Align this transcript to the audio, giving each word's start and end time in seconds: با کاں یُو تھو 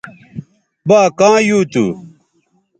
با 0.87 0.99
کاں 1.19 1.37
یُو 1.47 1.59
تھو 1.71 1.85